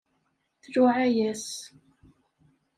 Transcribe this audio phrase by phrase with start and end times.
[0.61, 1.47] Tluɛa-yas.